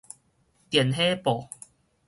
[0.71, 1.47] 電火布